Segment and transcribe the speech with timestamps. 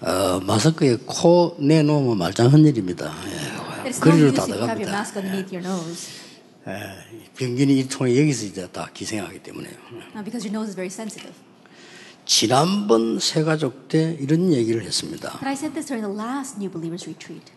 [0.00, 3.12] 어, 마스크에 코 내놓으면 말짱한 일입니다.
[3.26, 4.92] 예, It's no 거리로 use 다 if you have your 들어갑니다.
[4.92, 6.08] mask underneath your nose
[6.68, 9.74] 예, 병균이 이 통에 여기서 이제 다 기생하기 때문에요.
[10.14, 11.34] uh, because your nose is very sensitive.
[12.24, 15.30] 지난번 새 가족 때 이런 얘기를 했습니다.
[15.38, 17.52] But I said this during the last New Believers Retreat.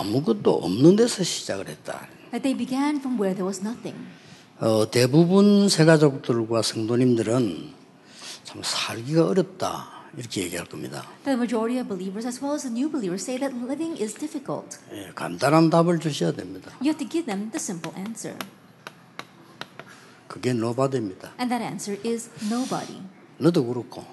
[0.00, 2.06] 아무것도 없는 데서 시작을 했다.
[2.30, 3.96] That they began from where there was nothing.
[4.58, 7.72] 어, 대부분 새가족들과 성도님들은
[8.44, 11.06] 참 살기가 어렵다 이렇게 얘기할 겁니다.
[11.24, 14.78] The majority of believers, as well as the new believers, say that living is difficult.
[14.92, 16.72] 예, 간단한 답을 주셔야 됩니다.
[16.80, 18.36] You have to give them the simple answer.
[20.28, 21.32] 그게 노바드입니다.
[21.40, 23.00] And that answer is nobody.
[23.38, 24.04] 너도 그렇고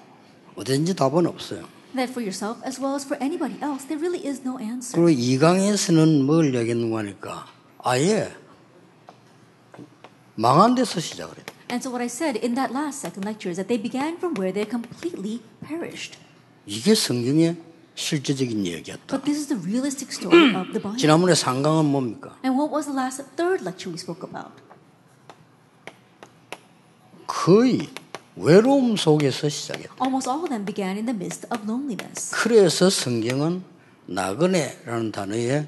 [0.56, 1.73] 어딘지 답은 없어요.
[1.95, 4.93] That for yourself, as well as for anybody else, there really is no answer.
[4.93, 7.47] 그리고 이 강에서는 뭘 얘기했는가 하니까
[7.83, 8.31] 아예
[10.35, 11.53] 망한 데서 시작을 했다.
[11.71, 14.33] And so what I said in that last second lecture is that they began from
[14.37, 16.17] where they completely perished.
[16.65, 17.57] 이게 성경의
[17.95, 19.07] 실제적인 얘기였다.
[19.07, 20.97] But this is the realistic story of the Bible.
[20.97, 22.37] 지난번에 상강은 뭡니까?
[22.45, 24.53] And what was the last third lecture we spoke about?
[27.27, 27.89] 거의
[28.36, 29.94] 외로움 속에서 시작했다.
[30.02, 32.34] Almost all of them began in the midst of loneliness.
[32.34, 33.62] 그래서 성경은
[34.06, 35.66] 나그네라는 단어에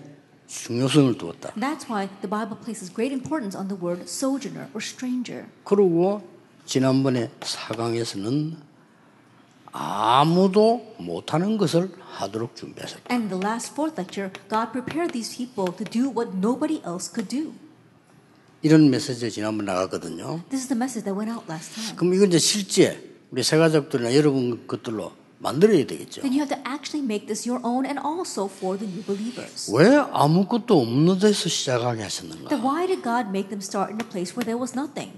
[0.48, 1.50] 중요성을 두었다.
[1.54, 5.46] That's why the Bible places great importance on the word sojourner or stranger.
[5.64, 6.22] 그리고
[6.66, 8.56] 지난번에 사강에서는
[9.72, 13.12] 아무도 못하는 것을 하도록 준비하셨다.
[13.12, 17.12] And in the last fourth lecture, God prepared these people to do what nobody else
[17.12, 17.52] could do.
[18.62, 20.42] 이런 메시지가 지난번 나갔거든요.
[20.48, 21.96] This is the message that went out last time.
[21.96, 26.22] 그럼 이건 이제 실제 우리 새가족들이나 여러분 것들로 만들어야 되겠죠.
[26.22, 29.70] Then you have to actually make this your own and also for the new believers.
[29.72, 32.48] 왜 아무것도 없는 데서 시작하게 하셨는가?
[32.48, 35.12] Then why did God make them start in a place where there was nothing?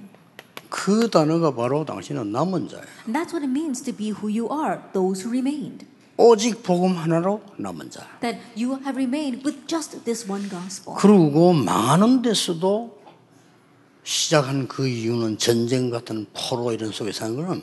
[0.68, 2.84] 그 단어가 바로 당신은 남은 자예요.
[3.06, 5.86] And that's what it means to be who you are, those who remained.
[6.20, 8.04] 오직 복음 하나로 남은 자.
[8.20, 10.98] That you have remained with just this one gospel.
[10.98, 12.97] 그리고 망하는 데서도
[14.08, 17.60] 시작한 그 이유는 전쟁 같은 포로 이런 속에 사는 거는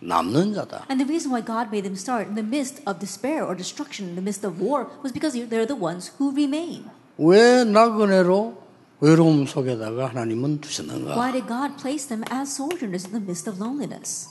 [0.00, 0.86] 남는 자다.
[0.88, 4.08] And the reason why God made them start in the midst of despair or destruction,
[4.08, 6.88] in the midst of war, was because they're the ones who remain.
[7.18, 8.56] 왜 나그네로
[9.00, 11.12] 외로움 속에다가 하나님은 두셨는가?
[11.12, 14.30] Why did God place them as sojourners in the midst of loneliness?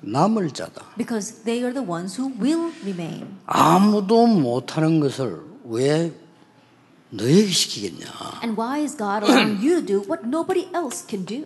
[0.00, 0.96] 남을 자다.
[0.96, 3.28] Because they are the ones who will remain.
[3.44, 6.10] 아무도 못하는 것을 왜
[7.12, 8.06] 너에게 시키겠냐?
[8.42, 11.44] And why is God allowing you to do what nobody else can do?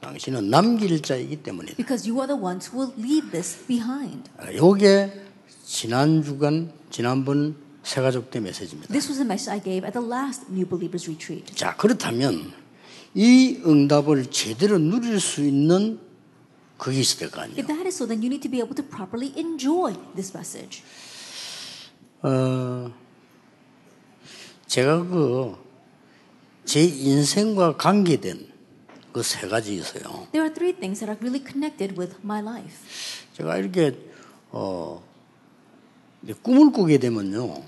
[0.00, 1.76] 당신은 남길 자이기 때문이다.
[1.76, 4.30] Because you are the ones who will leave this behind.
[4.54, 5.20] 요게
[5.64, 8.92] 지난 주간 지난번 새가족 때 메시지입니다.
[8.92, 11.54] This was the message I gave at the last New Believers Retreat.
[11.54, 12.52] 자 그렇다면
[13.14, 15.98] 이 응답을 제대로 누릴 수 있는
[16.76, 17.58] 그게 있을 거 아니에요.
[17.58, 20.82] If that is so, then you need to be able to properly enjoy this message.
[22.22, 22.92] 어,
[24.68, 25.68] 제가 그
[26.68, 28.46] 제 인생과 관계된
[29.10, 30.28] 그 세 가지 있어요.
[30.32, 32.76] There are three things that are really connected with my life.
[33.32, 33.96] 제가 이렇게
[34.50, 35.02] 어,
[36.42, 37.62] 꿈을 꾸게 되면요,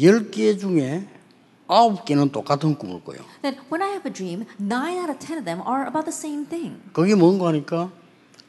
[0.00, 1.04] 열개 중에
[1.66, 3.18] 아홉 개는 똑같은 꿈을 꿔요.
[3.42, 6.14] That when I have a dream, nine out of ten of them are about the
[6.14, 6.78] same thing.
[6.92, 7.90] 그게 뭔가 하니까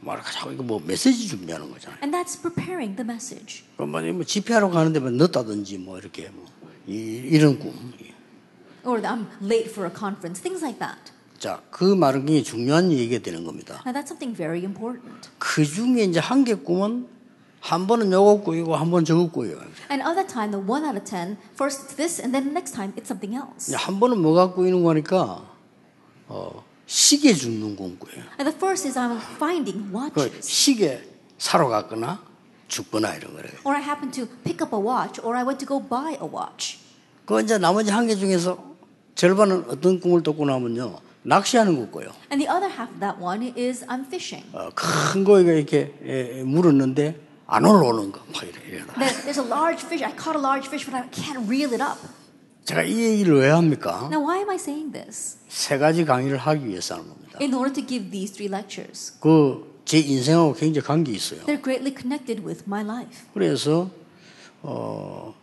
[0.01, 1.99] 말까 자꾸 이거 뭐 메시지 준비하는 거잖아요.
[2.03, 3.63] And that's preparing the message.
[3.77, 6.45] 그러면 뭐 집회하러 가는데 뭐 늦다든지 뭐 이렇게 뭐
[6.87, 7.73] 이, 이런 꿈.
[8.83, 11.11] Or I'm late for a conference, things like that.
[11.37, 13.81] 자, 그 말은 굉장히 중요한 얘기가 되는 겁니다.
[13.85, 15.29] Now that's something very important.
[15.37, 17.07] 그 중에 이제 한 개 꿈은
[17.59, 19.59] 한 번은 요거 꾸이고 한번 저거 꾸요.
[19.91, 22.73] And other time, the one out of ten, first it's this, and then the next
[22.73, 23.71] time it's something else.
[23.75, 25.45] 한 번은 뭐가 꾸이는 거니까
[26.27, 26.63] 어,
[26.95, 27.33] 시계
[27.77, 28.19] 꿈 꾸요.
[28.37, 30.45] And the first is I'm finding 그 watches.
[30.45, 31.01] 시계
[31.37, 32.19] 사러 갔거나
[32.67, 33.53] 죽거나 이런 거래요.
[33.63, 36.27] Or I happen to pick up a watch, or I went to go buy a
[36.27, 36.79] watch.
[37.25, 38.75] 그 이제 나머지 한 개 중에서
[39.15, 40.99] 절반은 어떤 꿈을 또 꾸냐면요.
[41.23, 42.11] 낚시하는 거 꾸요.
[42.29, 44.43] And the other half of that one is I'm fishing.
[44.51, 47.15] 어, 큰 거가 이렇게 에, 물었는데
[47.47, 48.19] 안 올라오는 거.
[48.33, 48.51] 막 이래.
[48.67, 48.83] 이래.
[48.99, 50.03] There- There's a large fish.
[50.03, 51.95] I caught a large fish, but I can't reel it up.
[52.65, 54.07] 제가 이 얘기를 왜 합니까?
[54.11, 55.37] Now, why am I saying this?
[55.49, 57.39] 세 가지 강의를 하기 위해서 하는 겁니다.
[57.41, 59.13] In order to give these three lectures.
[59.19, 61.41] 그제 인생하고 굉장히 관계 있어요.
[61.45, 63.25] They're greatly connected with my life.
[63.33, 63.89] 그래서
[64.61, 65.33] 어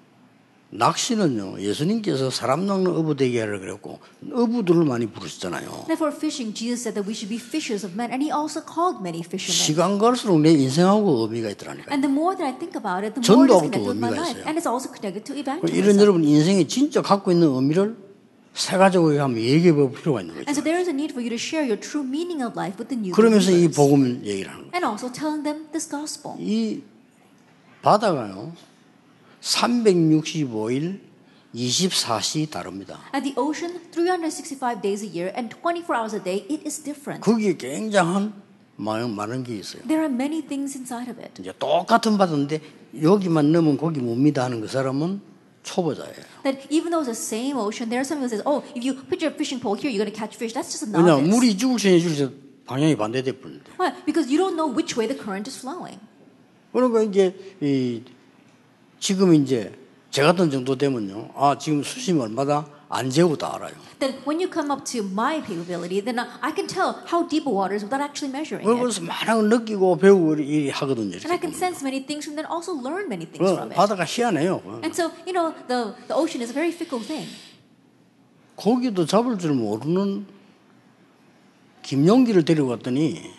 [0.70, 4.00] 낚시는요, 예수님께서 사람 낚는 어부 되게 하라 그랬고,
[4.30, 5.88] 어부들을 많이 부르셨잖아요.
[5.88, 9.00] Therefore, fishing, Jesus said that we should be fishers of men, and he also called
[9.00, 9.48] many fishermen.
[9.56, 11.88] 시간 갈수록 내 인생하고 의미가 있더라니까요.
[11.90, 14.36] And the more that I think about it, the more it's connected with my life.
[14.36, 14.44] 있어요.
[14.44, 16.00] And it's also connected to 이런 evangelism.
[16.04, 17.96] 여러분 인생에 진짜 갖고 있는 의미를
[18.52, 20.60] 세 가지고 한번 얘기해 볼 필요가 있는 And 거죠.
[20.60, 22.92] so there is a need for you to share your true meaning of life with
[22.92, 23.68] the new 그러면서 이.
[23.72, 24.76] 복음 얘기를 하는 거예요.
[24.76, 26.36] And also telling them this gospel.
[26.36, 26.82] 이
[27.80, 28.52] 바다가요,
[29.40, 31.00] 365일
[31.54, 33.00] 24시 다릅니다.
[33.14, 37.22] At the ocean, 365 days a year and 24 hours a day, it is different.
[37.22, 38.34] 거기에 굉장한
[38.76, 39.82] 많은, 많은 게 있어요.
[39.82, 41.40] There are many things inside of it.
[41.40, 42.60] 이제 똑같은 바다인데
[43.02, 45.20] 여기만 넣으면 거기 못 믿어 하는 그 사람은
[45.62, 46.14] 초보자예요.
[46.44, 48.94] That even though it's the same ocean, there are some who says, "Oh, if you
[48.94, 51.28] put your fishing pole here, you're going to catch fish." That's just a 왜냐 novice.
[51.28, 52.30] 물이 죽을 새 해줄 때
[52.66, 53.72] 방향이 반대돼 버리는데.
[53.80, 53.92] Why?
[54.04, 55.98] Because you don't know which way the current is flowing.
[56.72, 58.02] 그러니까 이제 이
[59.00, 59.72] 지금 이제
[60.10, 61.30] 제 같은 정도 되면요.
[61.36, 63.72] 아 지금 수심이 얼마다 안 재고 다 알아요.
[63.98, 67.52] Then when you come up to my capability, then I can tell how deep a
[67.52, 68.80] water is without actually measuring it.
[68.80, 71.18] 그래서 많은 걸 느끼고 배우고 이 하거든요.
[71.20, 73.76] And I can sense many things from then also learn many things 그 from it.
[73.76, 74.62] 바다가 희한해요.
[74.82, 77.28] And so, you know, the, the ocean is a very fickle thing.
[78.56, 80.26] 고기도 잡을 줄 모르는
[81.82, 83.37] 김용기를 데려갔더니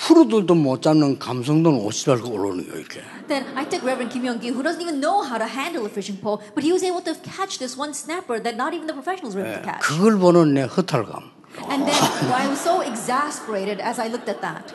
[0.00, 3.00] 프로들도 못 잡는 감성도는 옷이 달고 올라오는 거예요 이렇게.
[3.28, 6.16] Then I took Reverend Kim Young-gi, who doesn't even know how to handle a fishing
[6.16, 9.36] pole, but he was able to catch this one snapper that not even the professionals
[9.36, 9.84] were able to catch.
[9.84, 11.30] 그걸 보는 내 허탈감.
[11.68, 12.00] And then
[12.32, 14.72] I was so exasperated as I looked at that.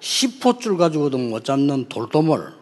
[0.00, 2.61] 10호줄 가지고도 못 잡는 돌돔을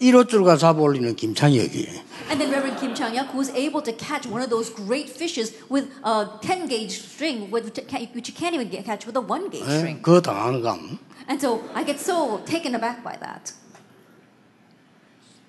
[0.00, 1.88] 1호줄 가 잡아 올리는 김창희 여기.
[2.30, 5.52] And then Reverend Kim Chang-yak, who was able to catch one of those great fishes
[5.68, 9.64] with a 10 gauge string, which you can't even get, catch with a 1 gauge
[9.68, 9.78] 예?
[9.78, 10.02] string.
[10.02, 10.98] 그 당한 감.
[11.28, 13.54] And so I get so taken aback by that.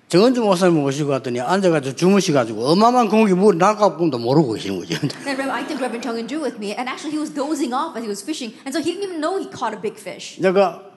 [0.08, 4.94] 정은주 목사님 오시고 왔더니 앉아가지고 주무시가지고 어마어마한 공기 물 날까분도 모르고 계시는 거죠.
[5.26, 8.04] I took Reverend Chung and Ju with me, and actually he was dozing off as
[8.04, 10.38] he was fishing, and so he didn't even know he caught a big fish.
[10.40, 10.94] 내가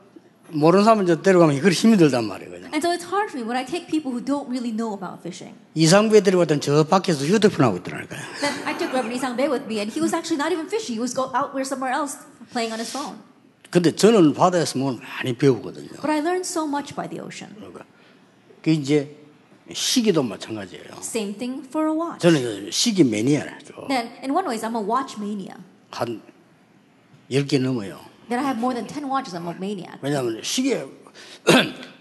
[0.52, 2.52] 모르는 사람 이제 데려가면 그걸 힘이 들단 말이에요.
[2.52, 2.70] 그냥.
[2.72, 5.22] And so it's hard for me when I take people who don't really know about
[5.22, 5.56] fishing.
[5.76, 8.20] 이상부에 데려갔더니 저 밖에서 휴대폰 하고 있더라니까요.
[8.42, 10.96] Then I took Reverend Isang Bae with me, and he was actually not even fishing.
[10.98, 12.18] He was go out where somewhere else
[12.52, 13.18] playing on his phone.
[13.70, 16.02] 근데 저는 바다에서 뭘 많이 배우거든요.
[16.02, 17.54] But I learned so much by the ocean.
[17.56, 17.86] 그러니까
[18.62, 19.16] 그 이제
[19.72, 20.98] 시기도 마찬가지예요.
[21.02, 22.20] Same thing for a watch.
[22.22, 23.88] 저는 시기 매니아죠.
[23.88, 25.56] Then, in one ways, I'm a watch mania.
[25.92, 26.22] 한
[27.30, 28.00] 10개 넘어요.
[28.30, 29.34] Then I have more than 10 watches.
[29.36, 29.98] I'm a maniac.
[30.02, 30.86] 왜냐하면 시계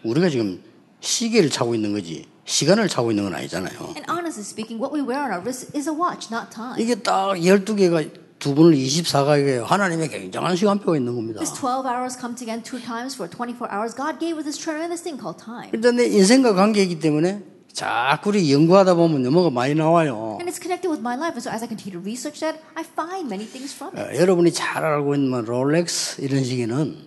[0.04, 0.62] 우리가 지금
[1.00, 3.94] 시계를 차고 있는 거지 시간을 차고 있는 건 아니잖아요.
[3.96, 6.76] And honestly speaking, what we wear on our wrist is a watch, not time.
[6.78, 11.40] 이게 딱 12개가 두 분을 24가게 하나님의 굉장한 시간표가 있는 겁니다.
[11.40, 13.94] This 12 hours come together two times for 24 hours.
[13.94, 15.70] God gave us this tremendous thing called time.
[15.72, 17.42] 일단 내 인생과 관계이기 때문에
[17.78, 20.38] 자꾸 우리 연구하다 보면 뭐가 많이 나와요.
[20.40, 21.38] And it's connected with my life.
[21.38, 24.02] And so as I continue to research that, I find many things from it.
[24.02, 27.06] 어, 여러분이 잘 알고 있는 뭐 롤렉스 이런 시계는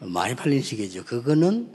[0.00, 1.04] 많이 팔린 시계죠.
[1.04, 1.68] 그거는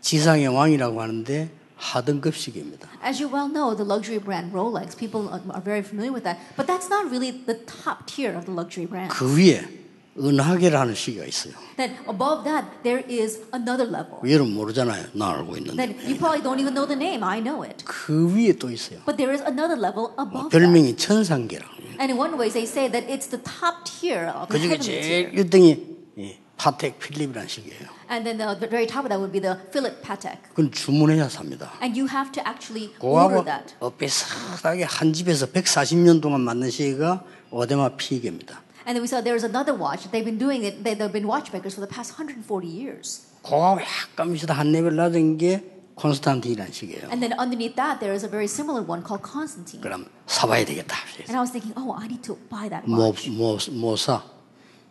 [0.00, 2.88] 지상의 왕이라고 하는데 하등급 시계입니다.
[3.04, 6.38] As you well know, the luxury brand Rolex, people are are very familiar with that.
[6.54, 9.10] But that's not really the top tier of the luxury brand.
[9.10, 9.83] 그 위에
[10.18, 11.54] 은하계라는 시계가 있어요.
[11.76, 14.18] Then above that, there is another level.
[14.30, 15.06] 여러분 모르잖아요.
[15.14, 15.76] 나 알고 있는데.
[15.76, 17.24] Then you probably don't even know the name.
[17.24, 17.84] I know it.
[17.84, 19.00] 그 위에 또 있어요.
[19.04, 20.54] But there is another level above that.
[20.54, 21.66] 별명이 천상계라.
[21.98, 24.78] And in one way, they say that it's the top tier of 그 the 중에
[24.78, 25.44] heavenly 제일 tier.
[25.46, 27.88] 1등이 이 파텍 필립이라는 시계예요.
[28.10, 30.38] And then the, very top of that would be the Philip Patek.
[30.50, 31.72] 그건 주문해야 삽니다.
[31.82, 33.74] And you have to actually order that.
[33.80, 38.62] 어, 비슷하게 한 집에서 140년 동안 만든 시계가 오데마 피게입니다.
[38.85, 40.09] And then we saw there is another watch.
[40.11, 40.83] They've been doing it.
[40.83, 43.27] They, they've been watchmakers for the past 140 years.
[43.43, 45.63] 그거하고 약간 비슷한 한 레벨 낮은 게
[45.95, 47.09] 콘스탄틴이라는 시계예요.
[47.11, 49.81] And then underneath that, there is a very similar one called Constantine.
[49.81, 50.95] 그럼 사봐야 되겠다.
[51.27, 53.29] And I was thinking, oh, I need to buy that 뭐, watch.
[53.29, 54.23] 뭐, 뭐 사?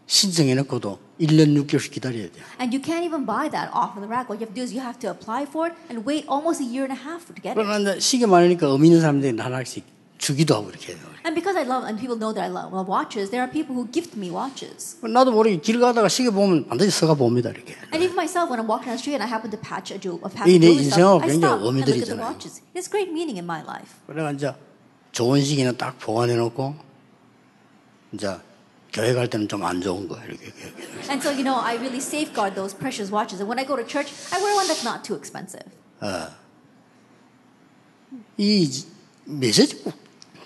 [0.07, 2.45] 신청해놓고도 1년 6개월씩 기다려야 돼요.
[2.61, 4.29] And you can't even buy that off of the rack.
[4.29, 6.61] What you have to do is you have to apply for it and wait almost
[6.61, 7.61] a year and a half to get it.
[7.61, 9.85] 그러나 이제 시계 많으니까 의미 있는 사람들이 하나씩
[10.23, 11.01] 주기도 하고 이렇게 해요.
[11.25, 13.77] And because I love, and people know that I love love watches, there are people
[13.77, 14.97] who gift me watches.
[15.03, 17.75] 나도 모르게 길 가다가 시계 보면 반드시 서가 봅니다 이렇게.
[17.95, 19.99] And even myself, when I'm walking down the street and I happen to patch a
[20.01, 22.03] jewel, a patch 이 of 내 jewelry 인생하고 stuff, I 굉장히 stop and 의미들이 look
[22.03, 22.27] at the 있잖아요.
[22.27, 22.55] watches.
[22.75, 23.95] It's great meaning in my life.
[24.07, 24.51] 그래가 이제
[25.13, 26.75] 좋은 시계는 딱 보관해 놓고
[28.13, 28.35] 이제
[28.93, 30.51] 교회 갈 때는 좀 안 좋은 거 이렇게.
[30.51, 31.13] 이렇게.
[31.13, 33.39] And so, you know, I really safeguard those precious watches.
[33.39, 35.69] And when I go to church, I wear one that's not too expensive.
[38.39, 38.67] 이
[39.25, 39.85] 메시지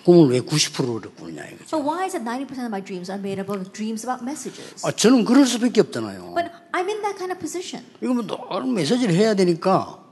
[0.08, 1.64] 꿈을 왜 90%를 꾸느냐 이거죠.
[1.68, 4.80] So why is it 90% of my dreams are made up of dreams about messages?
[4.86, 6.32] 아, 저는 그럴 수밖에 없잖아요.
[6.34, 7.84] But I'm in that kind of position.
[8.00, 10.02] 이거 뭐 너무 메시지를 해야 되니까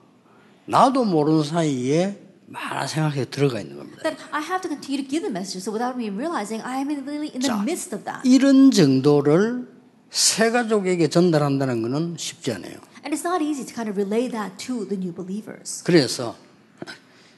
[0.67, 4.03] 나도 모르는 사이에 많은 생각이 들어가 있는 겁니다.
[4.03, 6.91] That I have to continue to give the message, so without me realizing, I am
[6.91, 8.21] in really in the 자, midst of that.
[8.29, 9.67] 이런 정도를
[10.11, 12.77] 새 가족에게 전달한다는 것은 쉽지 않아요.
[13.01, 15.81] And it's not easy to kind of relay that to the new believers.
[15.85, 16.37] 그래서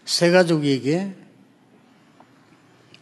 [0.04, 1.27] 새 가족에게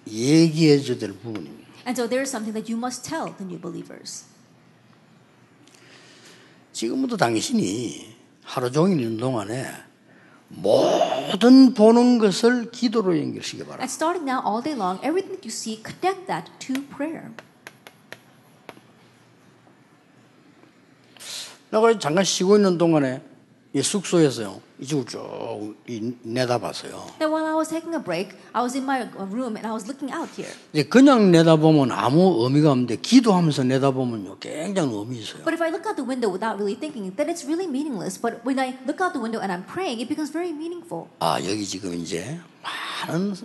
[0.07, 1.67] 얘기해 줘야 될 부분입니다.
[1.87, 4.25] And so there is something that you must tell the new believers.
[6.73, 9.67] 지금부터 당신이 하루 종일 있는 동안에
[10.49, 13.79] 모든 보는 것을 기도로 연결시켜 봐라.
[13.81, 17.31] And starting now all day long, everything that you see, connect that to prayer.
[21.71, 23.23] 내가 잠깐 쉬고 있는 동안에
[23.76, 26.92] 이 숙소에서요 이쪽을 쭉 이- 내다봤어요.
[27.21, 29.73] Now while I was taking a break, I was in my uh, room and I
[29.76, 30.49] was looking out here.
[30.73, 35.45] 이제 그냥 내다보면 아무 의미가 없는데 기도하면서 내다보면요 굉장히 의미 있어요.
[35.45, 38.16] But if I look out the window without really thinking, then it's really meaningless.
[38.16, 41.12] But when I look out the window and I'm praying, it becomes very meaningful.
[41.21, 42.40] 아 여기 지금 이제
[43.04, 43.37] 많은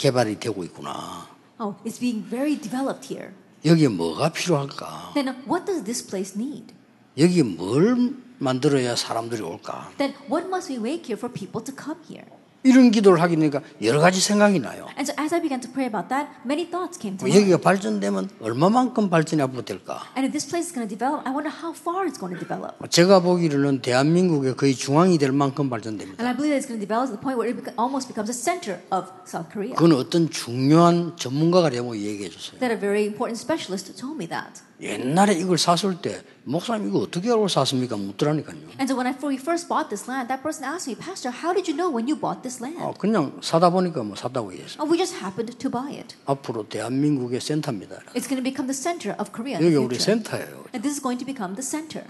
[0.00, 1.28] 개발이 되고 있구나.
[1.60, 3.36] Oh, it's being very developed here.
[3.68, 5.12] 여기에 뭐가 필요할까?
[5.12, 6.72] Then what does this place need?
[7.20, 9.90] 여기 뭘 만들어야 사람들이 올까?
[9.98, 12.26] Then what must we make here for people to come here?
[12.66, 14.88] 이런 기도를 하게 되니까 여러 가지 생각이 나요.
[14.96, 17.62] And so as I began to pray about that, many thoughts came to 여기가 mind.
[17.62, 20.00] 발전되면 얼마만큼 발전이 앞으로 될까?
[20.16, 22.40] And if this place is going to develop, I wonder how far it's going to
[22.40, 22.72] develop.
[22.88, 26.24] 제가 보기로는 대한민국의 거의 중앙이 될 만큼 발전됩니다.
[26.24, 28.32] And I believe that it's going to develop to the point where it almost becomes
[28.32, 29.76] a center of South Korea.
[29.76, 32.64] 그건 어떤 중요한 전문가가 되면 얘기해 줬어요.
[32.64, 34.64] That a very important specialist told me that.
[34.80, 37.96] 옛날에 이걸 샀을 때 목사님 이거 어떻게 알고 샀습니까?
[37.96, 38.56] 묻더라니까요.
[38.80, 41.54] And so when I we first bought this land, that person asked me, Pastor, how
[41.54, 42.82] did you know when you bought this land?
[42.82, 44.82] 아, 그냥 사다 보니까 뭐 샀다고 얘기했어요.
[44.82, 46.16] Oh, we just happened to buy it.
[46.26, 48.02] 앞으로 대한민국의 센터입니다.
[48.14, 49.62] It's going to become the center of Korea.
[49.62, 49.98] 여기 우리.
[49.98, 50.66] 센터예요.
[50.74, 52.02] And this is going to become the center.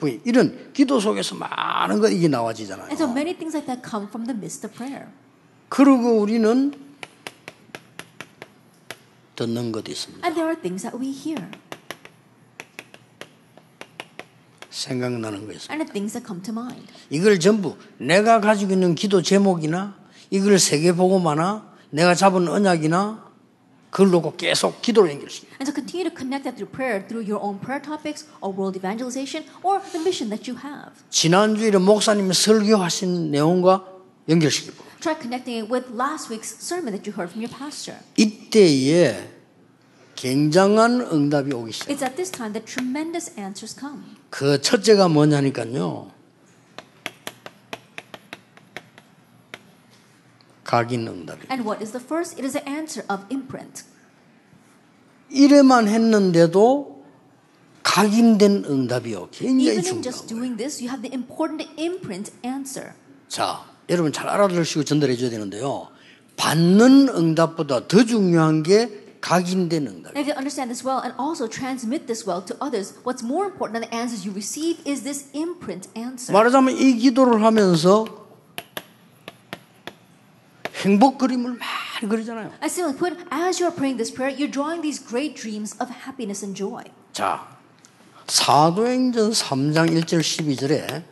[0.00, 2.90] 뭐 이런 기도 속에서 많은 거 이게 나와지잖아요.
[2.90, 5.06] And so many things like that come from the midst of prayer.
[5.70, 6.74] 그리고 우리는
[9.36, 10.26] 듣는 것이 있습니다.
[10.26, 11.48] And there are things that we hear
[14.70, 15.72] 생각나는 거 있습니다.
[15.72, 16.86] and the things that come to mind.
[17.10, 19.96] 이걸 전부 내가 가지고 있는 기도 제목이나
[20.30, 23.28] 이걸 세계 보고마나 내가 잡은 언약이나
[23.90, 25.50] 그걸 놓고 계속 기도로 연결시켜요.
[25.60, 28.78] And so continue to connect that through prayer, through your own prayer topics or world
[28.78, 30.94] evangelization or the mission that you have.
[31.10, 33.84] 지난주에 목사님이 설교하신 내용과
[34.28, 37.98] 연결시키고 Try connecting it with last week's sermon that you heard from your pastor.
[38.16, 39.26] 이때에
[40.14, 41.88] 굉장한 응답이 오기 시작.
[41.90, 44.19] It's at this time that tremendous answers come.
[44.30, 46.10] 그 첫째가 뭐냐니까요.
[50.64, 51.48] 각인 응답이.
[51.50, 52.38] And what is the first?
[52.38, 53.84] It is the answer of imprint.
[55.28, 57.04] 이래만 했는데도
[57.82, 59.30] 각인된 응답이요.
[59.32, 60.28] 굉장히 Even in 중요한 just 거예요.
[60.38, 62.92] doing this, you have the important imprint answer.
[63.28, 65.88] 자, 여러분 잘 알아들으시고 전달해 줘야 되는데요.
[66.36, 70.16] 받는 응답보다 더 중요한 게 각인된 응답.
[70.16, 73.46] And if you understand this well and also transmit this well to others, what's more
[73.46, 76.32] important than the answers you receive is this imprint answer.
[76.32, 78.06] 말하자면 이 기도를 하면서
[80.82, 82.52] 행복 그림을 많이 그리잖아요.
[82.60, 86.44] I simply put, as you're praying this prayer, you're drawing these great dreams of happiness
[86.44, 86.84] and joy.
[87.12, 87.46] 자,
[88.26, 91.02] 사도행전 3장 1절 12절에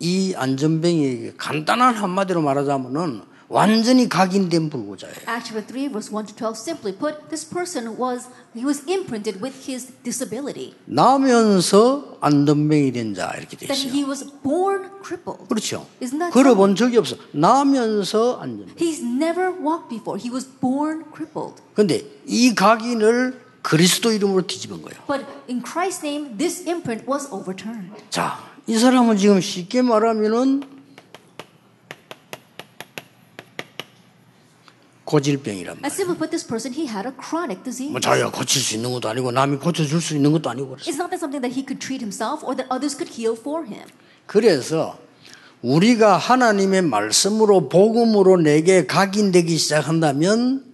[0.00, 5.15] 이 안전뱅이에게 간단한 한마디로 말하자면은 완전히 각인된 불구자예요.
[5.25, 9.41] Acts chapter 3, verse 1 to 12, simply put, this person was, he was imprinted
[9.41, 10.75] with his disability.
[10.85, 13.93] 나면서 안전뱅이 된 자 이렇게 돼 That 있어요.
[13.93, 15.47] he was born crippled.
[15.49, 15.87] 그렇죠.
[16.01, 17.15] Isn't that 걸어본 적이 없어.
[17.31, 18.75] 나면서 안전뱅이.
[18.77, 20.19] He's never walked before.
[20.21, 21.61] He was born crippled.
[21.73, 24.99] 근데 이 각인을 그리스도 이름으로 뒤집은 거예요.
[25.07, 27.91] But in Christ's name, this imprint was overturned.
[28.09, 30.63] 자, 이 사람은 지금 쉽게 말하면은
[35.04, 35.92] 고질병이란 And 말이에요.
[35.92, 37.90] simply put, this person, he had a chronic disease.
[37.92, 40.90] 뭐 자기가 고칠 수 있는 것도 아니고 남이 고쳐줄 수 있는 것도 아니고 그래서.
[40.90, 43.64] It's not that something that he could treat himself or that others could heal for
[43.66, 43.84] him.
[44.26, 44.98] 그래서
[45.62, 50.64] 우리가 하나님의 말씀으로 복음으로 내게 각인되기 시작한다면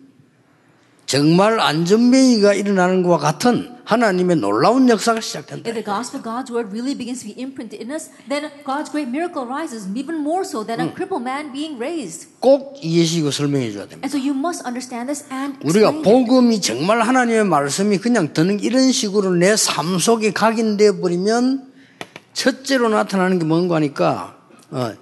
[1.11, 5.69] 정말 안전뱅이가 일어나는 것과 같은 하나님의 놀라운 역사가 시작된다.
[5.69, 8.95] If the gospel of God's word really begins to be imprinted in us, then God's
[8.95, 12.31] great miracle arises, even more so than a crippled man being raised.
[12.39, 14.07] 꼭 이해시고 설명해 줘야 됩니다.
[14.07, 15.91] And so you must understand this and 우리가.
[16.07, 21.73] 복음이 정말 하나님의 말씀이 그냥 듣는 이런 식으로 내 삶 속에 각인되어 버리면
[22.35, 24.37] 첫째로 나타나는 게 뭔가 하니까
[24.71, 24.93] 어,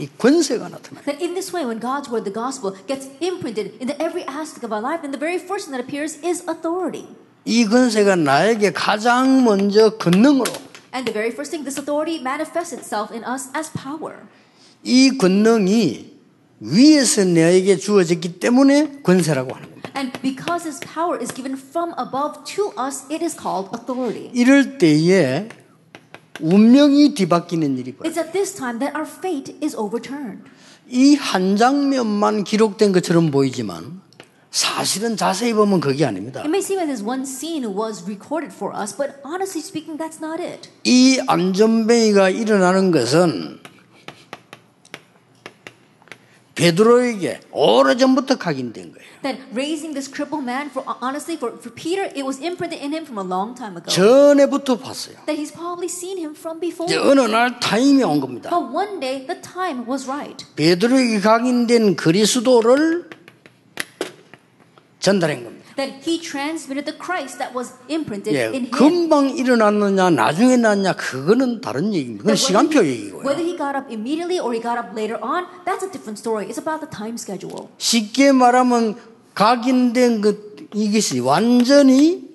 [0.00, 1.04] 이 권세가 나타나요.
[1.04, 4.72] That in this way, when God's word, the gospel, gets imprinted into every aspect of
[4.72, 7.04] our life, then the very first thing that appears is authority.
[7.44, 10.48] 이 권세가 나에게 가장 먼저 권능으로
[10.92, 14.24] And the very first thing, this authority manifests itself in us as power.
[14.82, 16.16] 이 권능이
[16.60, 19.90] 위에서 내게 주어졌기 때문에 권세라고 하는 겁니다.
[19.96, 24.30] And because this power is given from above to us, it is called authority.
[24.32, 25.48] 이럴 때에
[26.42, 28.10] 운명이 뒤바뀌는 일이 벌어요.
[28.12, 30.42] It's at this time that our fate is overturned.
[30.88, 34.00] 이 한 장면만 기록된 것처럼 보이지만
[34.50, 36.40] 사실은 자세히 보면 그게 아닙니다.
[36.40, 40.18] It may seem like this one scene was recorded for us, but honestly speaking, that's
[40.20, 40.68] not it.
[40.84, 43.60] 이 안전뱅이가 일어나는 것은
[46.60, 49.08] 베드로에게 오래전부터 각인된 거예요.
[49.22, 53.04] That raising this crippled man, for honestly, for, for Peter, it was imprinted in him
[53.04, 53.88] from a long time ago.
[53.88, 55.16] 전에부터 봤어요.
[55.24, 56.86] That he's probably seen him from before.
[56.92, 58.50] 어느 날 타임이 온 겁니다.
[58.50, 60.44] But one day, the time was right.
[60.56, 63.08] 베드로에게 각인된 그리스도를
[65.00, 65.59] 전달한 겁니다.
[65.80, 68.70] That he transmitted the Christ that was imprinted 예, in him.
[68.70, 72.20] 금방 일어났느냐 나중에 났냐 그거는 다른 얘기입니다.
[72.22, 73.24] 그건 시간표 whether, 얘기고요.
[73.24, 76.44] whether he got up immediately or he got up later on, that's a different story.
[76.44, 77.72] It's about the time schedule.
[77.78, 78.96] 쉽게 말하면
[79.34, 82.28] 각인된 그 이것이 완전히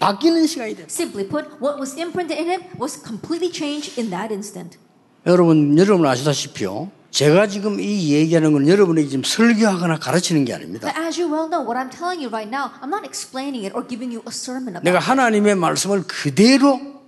[0.00, 0.88] 바뀌는 시간이 됐다.
[0.90, 4.78] Simply put, what was imprinted in him was completely changed in that instant.
[5.26, 6.90] 여러분, 여러분 아시다시피요.
[7.10, 10.86] 제가 지금 이 얘기하는 건 여러분에게 지금 설교하거나 가르치는 게 아닙니다.
[10.92, 13.74] But as you well know, what I'm telling you right now, I'm not explaining it
[13.74, 14.98] or giving you a sermon about 내가.
[15.00, 16.99] 하나님의 말씀을 그대로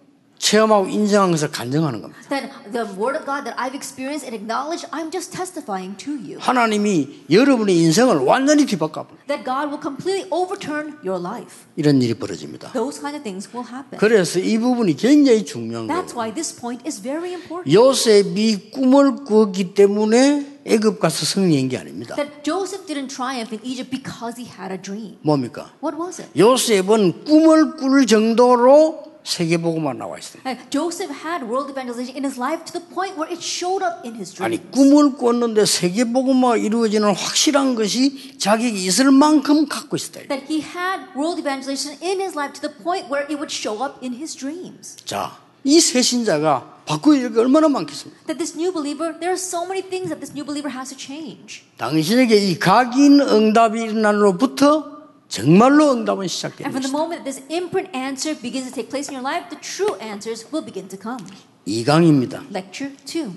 [0.42, 2.20] 체험하고 인정한 것을 간증하는 겁니다.
[2.28, 6.38] That the word of God that I've experienced and acknowledged, I'm just testifying to you.
[6.40, 11.70] 하나님이 여러분의 인생을 완전히 뒤바꿔 That God will completely overturn your life.
[11.76, 12.72] 이런 일이 벌어집니다.
[12.72, 14.00] Those kind of things will happen.
[14.00, 16.02] 그래서 이 부분이 굉장히 중요한 거예요.
[16.02, 17.70] That's why this point is very important.
[17.72, 22.16] 요셉이 꿈을 꾸었기 때문에 애굽 가서 승리한 게 아닙니다.
[22.16, 25.18] That Joseph didn't triumph in Egypt because he had a dream.
[25.22, 25.70] 뭡니까?
[25.78, 26.34] What was it?
[26.34, 30.16] 요셉은 꿈을 꿀 정도로 세계보고만 나와.
[30.44, 34.04] Uh, Joseph had world evangelization in his life to the point where it showed up
[34.04, 34.70] in his 아니 dreams.
[34.72, 40.26] 꿈을 꿨는데 세계보고만 이루어지는 확실한 것이 자격이 있을 만큼 갖고 있었다.
[40.28, 43.82] That he had world evangelization in his life to the point where it would show
[43.82, 44.96] up in his dreams.
[45.04, 48.26] 자, 이 새신자가 될게 얼마나 많겠습니까?
[48.26, 50.98] That this new believer, there are so many things that this new believer has to
[50.98, 51.62] change.
[51.78, 55.01] 당신에게 이 각인 응답이 일어난 날로부터
[55.32, 56.68] 정말로 응답은 And 시작됩니다.
[56.68, 59.56] from the moment that this imprint answer begins to take place in your life, the
[59.56, 61.24] true answers will begin to come.
[61.66, 62.44] 2강입니다.
[62.52, 63.32] Lecture 2.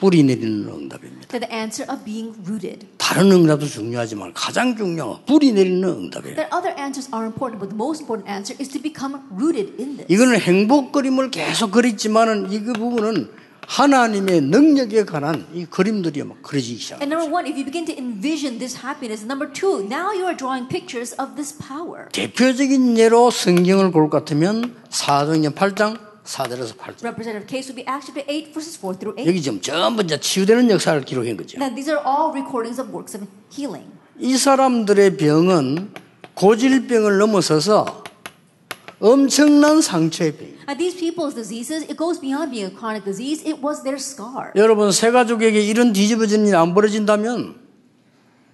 [0.00, 1.38] 뿌리 내리는 응답입니다.
[1.38, 2.88] The answer of being rooted.
[2.98, 6.34] 다른 응답도 중요하지만 가장 중요한 건 뿌리 내리는 응답이에요.
[6.34, 10.02] That other answers are important, but the most important answer is to become rooted in
[10.02, 10.10] this.
[10.10, 17.00] 이거는 행복 그림을 계속 그렸지만은 이그 부분은 하나님의 능력에 관한 이 그림들이 막 그려지기 시작.
[17.02, 20.36] And number one, if you begin to envision this happiness, number two, now you are
[20.36, 22.08] drawing pictures of this power.
[22.12, 27.02] 대표적인 예로 성경을 볼 것 같으면 사도행전 8장 4절에서 8절.
[27.02, 29.26] Representative case would be Acts chapter 8, verses 4 through 8.
[29.26, 31.58] 여기 지금 전부 이제 치유되는 역사를 기록한 거죠.
[31.58, 33.88] Now, these are all recordings of works of healing.
[34.18, 35.94] 이 사람들의 병은
[36.34, 38.01] 고질병을 넘어서서
[39.02, 40.48] 엄청난 상처의 병.
[40.68, 43.42] Now, these people's diseases, it goes beyond being a chronic disease.
[43.42, 44.52] It was their scar.
[44.54, 47.61] 여러분 새 가족에게 이런 뒤집어진 일이 안 벌어진다면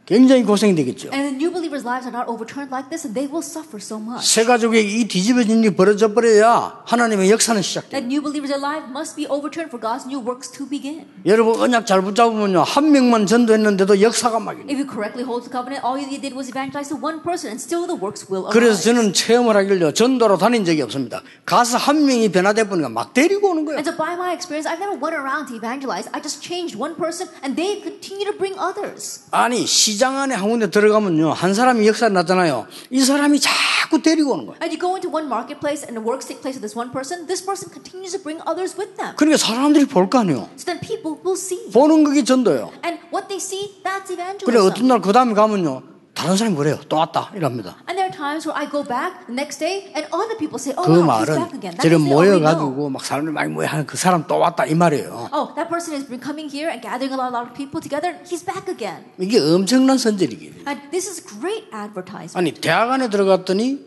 [0.08, 1.10] 굉장히 고생이 되겠죠.
[1.12, 4.00] And the new believers' lives are not overturned like this, and they will suffer so
[4.00, 4.24] much.
[4.24, 8.00] 새 가족에게 이 뒤집어진 일이 벌어져 버려야 하나님의 역사는 시작돼요.
[8.00, 11.04] That new believers' life must be overturned for God's new works to begin.
[11.26, 14.56] 여러분 언약 잘 붙잡으면요 한 명만 전도했는데도 역사가 막.
[14.64, 17.60] If you correctly hold the covenant, all you did was evangelize to one person, and
[17.60, 18.88] still the works will 그래서 arise.
[18.88, 21.20] 저는 체험을 하길래 전도로 다닌 적이 없습니다.
[21.44, 23.76] 가서 한 명이 변화돼 보니까 막 데리고 오는 거예요.
[23.76, 26.08] And so, by my experience, I've never went around to evangelize.
[26.16, 29.28] I just changed one person, and they continue to bring others.
[29.36, 32.66] 아니 시장 안에 한 군데 들어가면요 한 사람이 역사 나잖아요.
[32.90, 34.58] 이 사람이 자꾸 데리고 오는 거예요.
[34.62, 37.26] And you go into one marketplace, and the works take place with this one person.
[37.26, 39.16] This person continues to bring others with them.
[39.16, 40.48] 그러니까 사람들이 볼 거 아니에요.
[40.54, 41.58] So then people will see.
[41.74, 42.70] 보는 그게 전도예요.
[42.86, 44.06] And what they see, that's
[44.46, 44.86] 그래 어떤 evangelism.
[44.86, 45.82] 날그 다음에 가면요
[46.14, 46.78] 다른 사람이 그래요.
[46.88, 47.76] 또 왔다 이랍니다.
[48.18, 51.22] Times where I go back the next day, and other people say, "Oh, 그 wow,
[51.22, 52.02] he's back again." Know.
[52.02, 55.30] 모여가지고 막 사람들 많이 모여 하는 그 사람 또 왔다 이 말이에요.
[55.30, 58.18] Oh, that person has been coming here and gathering a lot, lot of people together.
[58.26, 59.06] He's back again.
[59.22, 60.66] 이게 엄청난 선전이에요.
[60.66, 62.34] And this is great advertisement.
[62.34, 63.78] 아니 대학 안에 들어갔더니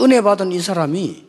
[0.00, 1.26] 은혜 받은 이 사람이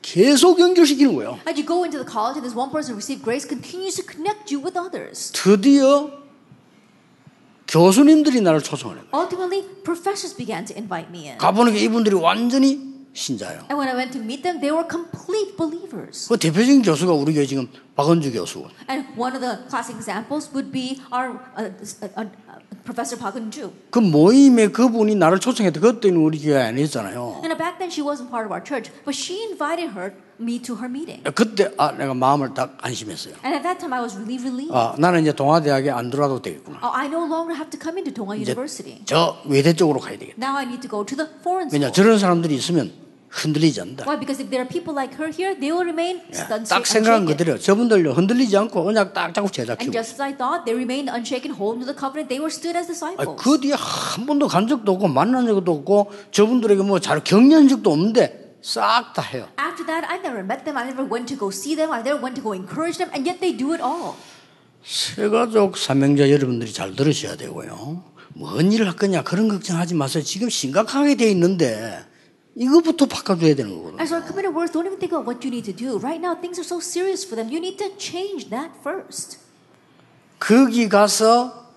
[0.00, 1.36] 계속 연결시키는 거예요.
[1.44, 4.04] And you go into the college, and this one person who received grace continues to
[4.06, 5.28] connect you with others.
[5.36, 6.24] 드디어
[7.68, 9.22] 교수님들이 나를 초청하는 거예요.
[9.22, 11.38] Ultimately, professors began to invite me in.
[11.38, 13.66] 가보니까 이분들이 완전히 신자예요.
[13.70, 16.28] And when I went to meet them, they were complete believers.
[16.28, 18.68] 그 대표적인 교수가 우리 교회 지금 박은주 교수.
[18.88, 23.72] And one of the classic examples would be our uh, uh, uh, Professor Park Eun-ju.
[23.90, 25.80] 그 모임에 그분이 나를 초청했다.
[25.80, 27.42] 그때는 우리 교회 아니었잖아요.
[27.42, 30.76] And back then she wasn't part of our church, but she invited her me to
[30.76, 31.22] her meeting.
[31.34, 33.34] 그때 아 내가 마음을 딱 안심했어요.
[33.44, 34.72] And at that time I was really relieved.
[34.72, 36.78] 아 나는 이제 동아 대학에 안 들어와도 되겠구나.
[36.82, 39.02] Oh, I no longer have to come into Donga 이제 University.
[39.04, 40.38] 저 외대 쪽으로 가야 되겠다.
[40.38, 41.92] Now I need to go to the foreign 왜냐 school.
[41.92, 42.92] 저런 사람들이 있으면
[43.36, 44.04] 흔들리지 않는다.
[44.08, 44.18] Why?
[44.18, 47.26] Because if there are people like her here, they will remain stunned, 딱 생각한.
[47.26, 51.12] 그대로 저분들요 흔들리지 않고 언약 딱 잡고 제자 And just as I thought, they remained
[51.12, 52.32] unshaken, holding to the covenant.
[52.32, 53.36] They were stood as disciples.
[53.36, 58.56] 그 뒤에 한 번도 간 적도 없고 만난 적도 없고 저분들에게 뭐잘 격려한 적도 없는데
[58.62, 59.48] 싹다 해요.
[59.60, 60.76] After that, I never met them.
[60.76, 61.92] I never went to go see them.
[61.92, 63.12] I never went to go encourage them.
[63.12, 64.16] And yet they do it all.
[64.82, 68.02] 세가족 삼명자 여러분들이 잘 들으셔야 되고요.
[68.34, 70.22] 뭔 일을 할 거냐 그런 걱정하지 마세요.
[70.22, 72.04] 지금 심각하게 돼 있는데
[72.56, 74.00] 이거부터 바꿔줘야 되는 거거든요.
[74.00, 76.00] As our committed words, don't even think about what you need to do.
[76.00, 77.52] Right now, things are so serious for them.
[77.52, 79.38] You need to change that first.
[80.38, 81.68] 거기 가서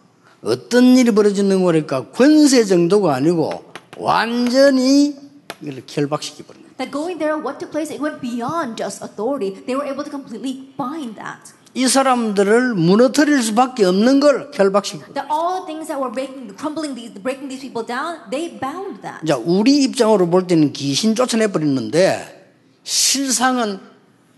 [0.41, 5.15] 어떤 일이 벌어지는 거니까 권세 정도가 아니고 완전히
[5.61, 6.63] 이걸 결박시켜 버린.
[6.77, 9.51] That going there, what took place, it went beyond just authority.
[9.51, 11.51] They were able to completely bind that.
[11.73, 14.99] 이 사람들을 무너뜨릴 수밖에 없는 걸 결박시켜.
[15.05, 15.27] 버린 거예요.
[15.27, 19.01] That all the things that were breaking, crumbling these, breaking these people down, they bound
[19.01, 19.25] that.
[19.25, 22.39] 자, 우리 입장으로 볼 때는 귀신 쫓아내 버렸는데
[22.83, 23.79] 실상은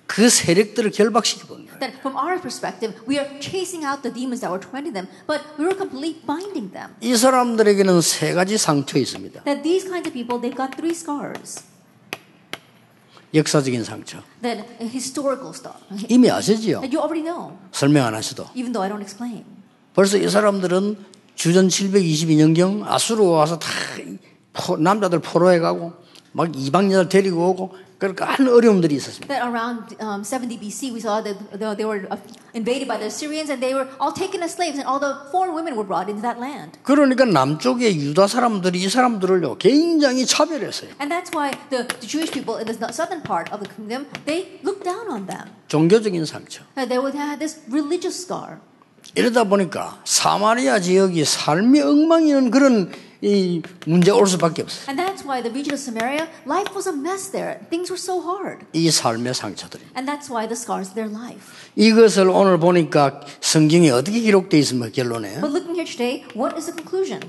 [0.07, 1.79] 그 세력들을 결박시켜 버린 거예요.
[1.79, 5.39] That from our perspective, we are chasing out the demons that were tormenting them, but
[5.57, 6.91] we were completely binding them.
[6.99, 9.43] 이 사람들에게는 세 가지 상처 있습니다.
[9.47, 11.63] That these kinds of people, they've got three scars.
[13.33, 14.21] 역사적인 상처.
[14.41, 15.77] Then uh, historical stuff.
[16.09, 16.81] 이미 아시지요?
[16.83, 18.45] You already know, 설명 안 하셔도.
[18.55, 19.45] even though I don't explain.
[19.93, 20.97] 벌써 이 사람들은
[21.35, 23.69] 주전 722년경 아수르 와서 다
[24.53, 25.93] 포- 남자들 포로해 가고
[26.33, 29.27] 막 이방 여자 데리고 오고 그러니까 한 어려움들이 있었습니다.
[29.29, 32.17] That around um, 70 BC, we saw that the- they were uh,
[32.57, 35.53] invaded by the Assyrians and they were all taken as slaves, and all the foreign
[35.53, 36.81] women were brought into that land.
[36.81, 40.97] 그러니까 남쪽의 유다 사람들이 이 사람들을요 굉장히 차별했어요.
[40.97, 44.57] And that's why the, the Jewish people in the southern part of the kingdom, they
[44.65, 45.53] looked down on them.
[45.69, 46.65] 종교적인 상처.
[46.73, 48.57] They would have this religious scar.
[49.13, 52.89] 이러다 보니까 사마리아 지역이 삶이 엉망이는 그런
[53.21, 54.89] 이 문제가 올 수밖에 없어요.
[54.89, 57.59] And that's why the region of Samaria, life was a mess there.
[57.69, 58.65] Things were so hard.
[58.73, 59.83] 이 삶의 상처들이.
[59.95, 61.45] And that's why the scars of their life.
[61.75, 64.89] 이것을 오늘 보니까 성경에 어떻게 기록되어 있습니까?
[64.91, 65.39] 결론에.
[65.39, 67.21] But looking here today, what is the conclusion?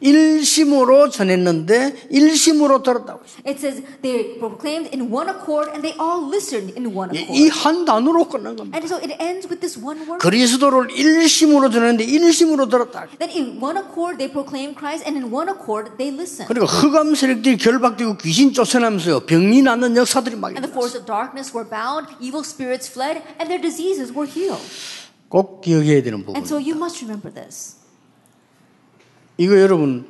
[0.00, 3.42] 일심으로 전했는데 일심으로 들었다고 했어요.
[3.46, 7.50] It says they proclaimed in one accord and they all listened in one 이 accord.
[7.50, 8.76] 한 단어로 끝난 겁니다.
[8.76, 10.18] And so it ends with this one word.
[10.20, 13.06] 그리스도를 일심으로 전했는데 일심으로 들었다.
[13.18, 16.46] Then in one accord they proclaimed Christ and in one accord they listened.
[16.48, 19.20] 그리고 흑암 세력들이 결박되고 귀신 쫓아나면서요.
[19.26, 20.76] 병이 낫는 역사들이 막 And the 일어났어요.
[20.76, 24.60] force of darkness were bound, evil spirits fled, and their diseases were healed.
[25.28, 26.36] 꼭 기억해야 되는 부분.
[26.36, 27.76] And so you must remember this.
[29.38, 30.06] 이거 여러분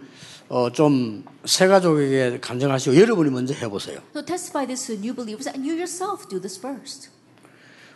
[0.48, 3.98] 어, 좀 새가족에게 간증하시고 여러분이 먼저 해보세요.
[4.14, 7.10] So testify this to new believers and you yourself do this first.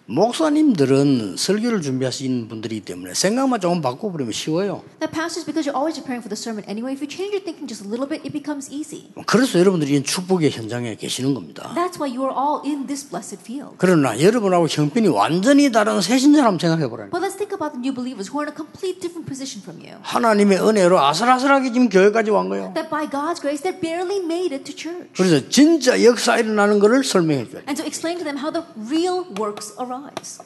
[0.07, 4.83] 목사님들은 설교를 준비하시는 분들이기 때문에 생각만 조금 바꿔버리면 쉬워요.
[4.99, 7.67] That pastors, because you're always preparing for the sermon anyway, if you change your thinking
[7.71, 9.13] just a little bit, it becomes easy.
[9.27, 11.73] 그래서 여러분들이 이 축복의 현장에 계시는 겁니다.
[11.75, 13.77] That's why you are all in this blessed field.
[13.79, 17.11] 그러나 여러분하고 형편이 완전히 다른 새 신자람 생각해보라니.
[17.11, 19.79] But let's think about the new believers who are in a complete different position from
[19.79, 19.99] you.
[20.03, 22.75] 하나님의 은혜로 아슬아슬하게 지금 교회까지 온 거예요.
[22.75, 25.15] That by God's grace, they barely made it to church.
[25.15, 27.63] 그래서 진짜 역사 일어나는 것을 설명해 줘요.
[27.71, 30.45] And to explain to them how the real works arise.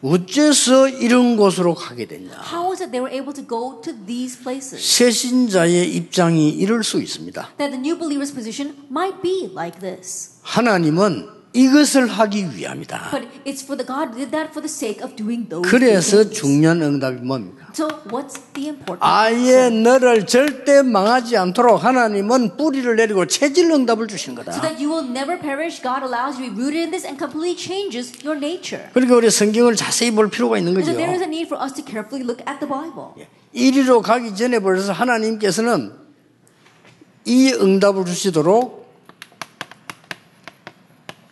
[0.00, 2.30] 어째서 이런 곳으로 가게 됐냐?
[2.52, 4.80] How is it they were able to go to these places?
[4.80, 7.56] 새신자의 입장이 이럴 수 있습니다.
[7.56, 10.38] That the new believer's position might be like this.
[10.42, 13.08] 하나님은 이것을 하기 위함이다.
[13.10, 16.28] But it's for the God did that for the sake of doing those 그래서.
[16.28, 17.66] 중요한 응답이 뭡니까?
[17.72, 19.00] So what's the important?
[19.00, 19.70] 아예?
[19.70, 24.60] 너를 절대 망하지 않도록 하나님은 뿌리를 내리고 체질 응답을 주신 So 거다.
[24.60, 27.56] that you will never perish, God allows you to be rooted in this and completely
[27.56, 28.84] changes your nature.
[28.92, 30.90] 그러니까 우리 성경을 자세히 볼 필요가 있는 거죠.
[30.90, 33.16] so there is a need for us to carefully look at the Bible.
[33.52, 35.92] 이리로 가기 전에 벌써 하나님께서는
[37.24, 38.87] 이 응답을 주시도록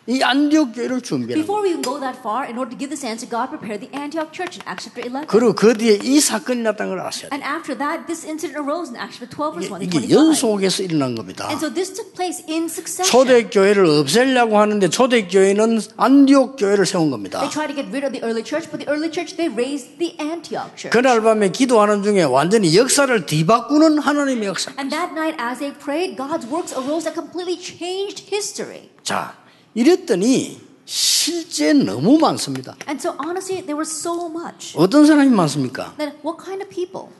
[0.09, 1.43] 이 안디옥 교회를 준비하는.
[1.43, 4.31] Before we go that far, in order to give this answer, God prepared the Antioch
[4.31, 5.27] church in Acts chapter 11.
[5.27, 7.35] 그리고 그 뒤에 이 사건이 났다는 걸 아셔야 돼요.
[7.35, 10.15] And after that, this incident arose in Acts chapter 12, verse 1 이게 to 25.
[10.15, 11.51] 연속해서 일어난 겁니다.
[11.51, 13.11] And so this took place in succession.
[13.11, 17.43] 초대교회를 없애려고 하는데 초대교회는 안디옥 교회를 세운 겁니다.
[17.43, 19.99] They tried to get rid of the early church, but the early church, they raised
[19.99, 20.95] the Antioch church.
[20.95, 24.71] 그날 밤에 기도하는 중에 완전히 역사를 뒤바꾸는 하나님의 역사.
[24.79, 28.95] And that night, as they prayed, God's works arose that completely changed history.
[29.03, 29.35] 자,
[29.77, 32.75] 이랬더니 실제 너무 많습니다.
[32.89, 34.73] And so honestly, there was so much.
[34.75, 35.95] 어떤 사람이 많습니까?
[35.99, 37.13] Then what kind of people?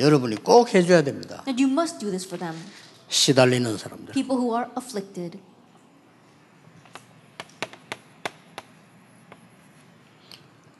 [0.00, 1.44] 여러분이 꼭 해줘야 됩니다.
[1.46, 2.60] And you must do this for them.
[3.08, 4.12] 시달리는 사람들.
[4.12, 5.38] People who are afflicted.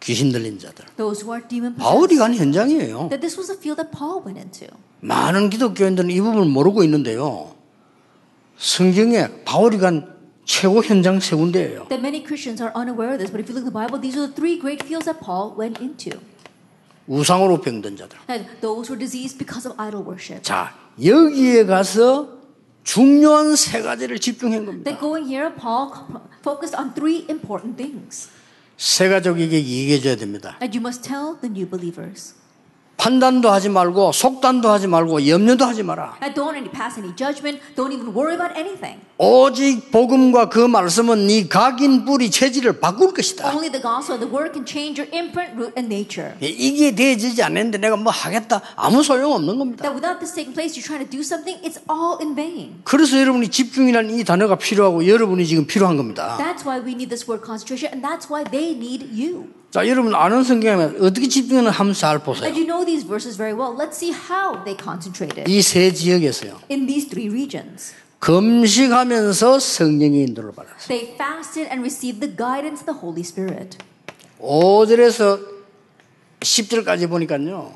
[0.01, 0.85] 귀신 들린 자들.
[0.97, 2.17] Those who are demon 바울이.
[2.17, 3.07] 간 현장이에요.
[3.09, 4.67] That this was a field that Paul went into.
[4.99, 7.55] 많은 기독교인들은 이 부분을 모르고 있는데요.
[8.63, 11.89] 성경에 바울이 간 최고 현장 세 군데예요.
[11.89, 14.15] That many Christians are unaware of this, but if you look at the Bible, these
[14.15, 16.23] are the three great fields that Paul went into.
[17.09, 18.17] 우상으로 병든 자들.
[18.31, 20.43] And those who are diseased because of idol worship.
[20.47, 20.71] 자,
[21.03, 22.39] 여기에 가서
[22.85, 24.87] 중요한 세 가지를 집중한 겁니다.
[24.87, 25.91] That going here, Paul
[26.47, 28.31] focused on three important things.
[28.79, 30.57] 세 가족에게 얘기해 줘야 됩니다.
[30.63, 32.39] And you must tell the new believers.
[32.97, 36.17] 판단도 하지 말고 속단도 하지 말고 염려도 하지 마라.
[36.35, 37.61] Don't any pass any judgment.
[37.75, 39.01] Don't even worry about anything.
[39.19, 43.49] 오직 복음과 그 말씀은 네 각인 뿌리 체질을 바꿀 것이다.
[43.49, 46.35] Only the gospel and the word can change your imprint, root, and nature.
[46.43, 49.83] 예, 이게 되어지지 않는데 내가 뭐 하겠다 아무 소용 없는 겁니다.
[49.83, 52.83] That without this taking place, you're trying to do something, it's all in vain.
[52.85, 56.39] 그래서 여러분이 집중이라는 이 단어가 필요하고 여러분이 지금 필요한 겁니다.
[56.39, 59.51] That's why we need this word concentration, and that's why they need you.
[59.73, 62.45] 자, 여러분 아는 성경에 어떻게 집중하는 한번 잘 보세요.
[62.45, 63.73] And you know these verses very well.
[63.75, 66.61] Let's see how they concentrated 이 세 지역에서요.
[66.71, 67.95] in these three regions.
[68.19, 70.89] 금식하면서 성령의 인도를 받았어요.
[70.89, 73.79] They fasted and received the guidance of the Holy Spirit.
[74.43, 75.41] 5절에서
[76.41, 77.73] 10절까지 보니까요.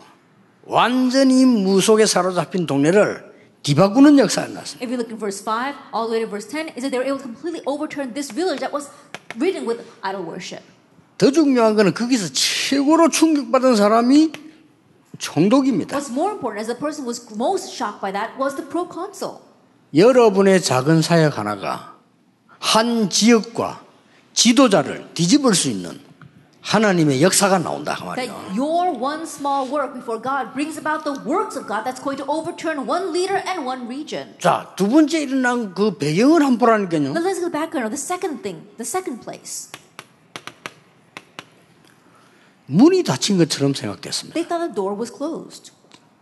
[0.66, 3.24] 완전히 무속에 사로잡힌 동네를
[3.62, 4.76] 뒤바꾸는 역사가 났어요.
[4.84, 7.00] If you look in verse 5 all the way to verse 10, is that they
[7.00, 8.92] were able to completely overturn this village that was
[9.40, 10.60] ridden with idol worship.
[11.18, 14.32] 더 중요한 거는 거기서 최고로 충격받은 사람이
[15.18, 15.96] 총독입니다.
[15.96, 19.38] What's more important, as the person who was most shocked by that, was the proconsul.
[19.94, 21.94] 여러분의 작은 사역 하나가
[22.58, 23.80] 한 지역과
[24.34, 25.98] 지도자를 뒤집을 수 있는
[26.60, 28.52] 하나님의 역사가 나온다 그 That 말이에요.
[28.58, 32.26] your one small work before God brings about the works of God that's going to
[32.28, 34.34] overturn one leader and one region.
[34.38, 37.14] 자, 두 번째 일어난 그 배경을 한번 보라니까요.
[37.14, 39.70] Let's go background of the second thing, the second place.
[42.66, 44.34] 문이 닫힌 것처럼 생각됐습니다.
[44.34, 45.72] They thought the door was closed.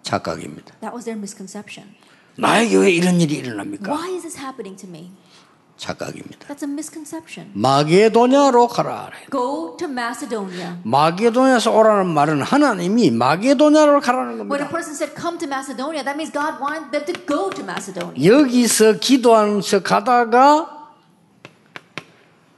[0.02, 0.74] 착각입니다.
[0.80, 1.94] That was their misconception.
[2.37, 3.92] 나에게 왜 이런 일이 일어납니까?
[3.92, 5.11] Why is this happening to me?
[5.76, 6.46] 착각입니다.
[6.46, 7.50] That's a misconception.
[7.54, 9.11] 마게도냐로 가라.
[9.30, 10.76] Go to Macedonia.
[10.85, 14.68] 마게도냐에서 오라는 말은 하나님이 마게도냐로 가라는 When a 겁니다.
[14.70, 18.14] person said come to Macedonia, that means God wanted them to go to Macedonia.
[18.22, 20.84] 여기서 기도하면서 가다가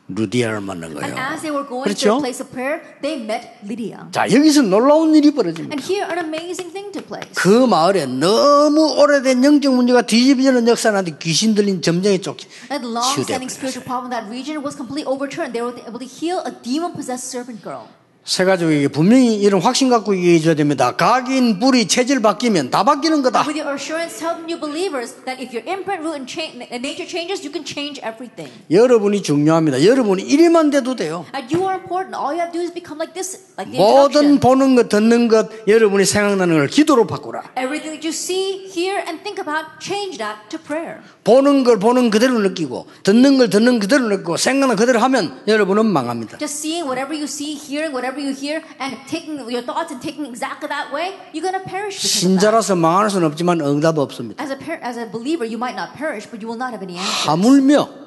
[0.09, 1.17] 루디아를 만난 And 거예요.
[1.19, 2.17] as they were going to 그렇죠?
[2.17, 4.07] a place of prayer, they met Lydia.
[4.13, 5.75] 자, 여기서 놀라운 일이 벌어집니다.
[5.75, 7.27] And here an amazing thing took place.
[7.35, 12.39] 그 마을에 너무 오래된 영적 문제가 뒤집어지는 역사나는데 귀신 들린 점쟁이 쪽
[12.69, 15.51] That long-standing spiritual problem in that region was completely overturned.
[15.53, 17.91] They were able to heal a demon-possessed servant girl.
[18.27, 20.97] 세 가족에게 분명히 이런 확신 갖고 얘기해 줘야 됩니다.
[20.97, 23.47] 각인, 뿌리, 체질 바뀌면 다 바뀌는 거다.
[23.47, 26.83] With your assurance, tell the new believers that if your imprint, root, and, cha- and
[26.83, 28.51] nature changes, you can change everything.
[28.69, 29.85] 여러분이 중요합니다.
[29.87, 31.25] 여러분이 이래만 돼도 돼요.
[31.37, 32.19] And you are important.
[32.19, 34.41] All you have to do is become like this, like the 모든.
[34.41, 37.45] 보는 것, 듣는 것, 여러분이 생각나는 걸 기도로 바꾸라.
[37.57, 40.99] Everything that you see, hear, and think about, change that to prayer.
[41.27, 46.39] 보는 걸 보는 그대로 느끼고, 듣는 걸 듣는 그대로 느끼고, 생각나는 그대로 하면 여러분은 망합니다.
[46.39, 50.23] Just seeing whatever you see, hearing whatever you hear, and taking your thoughts and taking
[50.23, 51.99] exactly that way, you're to perish.
[51.99, 54.39] 신자라서 망할 수는 없지만 응답 없습니다.
[54.41, 56.95] As a, as a believer, you might not perish, but you will not have any
[56.95, 57.27] answers.
[57.27, 58.07] 하물며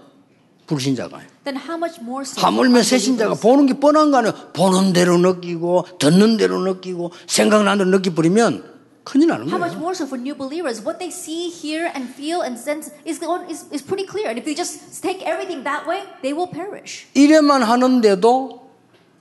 [0.67, 2.39] 불신자가 Then how much more so?
[2.39, 2.83] 하물며?
[2.83, 4.33] 새신자가 보는 게 뻔한 거 아니에요.
[4.53, 9.95] 보는 대로 느끼고 듣는 대로 느끼고 생각나는 대로 느끼 버리면 큰일 나는 How much more
[9.95, 10.83] so for new believers?
[10.83, 14.29] What they see, hear, and feel and sense is, is, is pretty clear.
[14.29, 17.07] And if they just take everything that way, they will perish.
[17.15, 18.69] 이래만 하는데도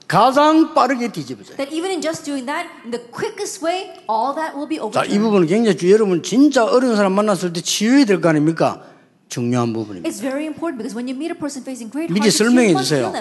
[0.07, 1.57] 가장 빠르게 뒤집어져요.
[1.57, 5.05] That even in just doing that, in the quickest way, all that will be 자,
[5.05, 5.19] 이 overturned.
[5.21, 8.83] 부분은 굉장히 주 여러분 진짜 어려운 사람 만났을 때 치유해야 될 거 아닙니까?
[9.29, 10.09] 중요한 부분입니다.
[10.09, 13.13] It's very important because when you meet a person facing great 미리 hardships, 설명해 주세요.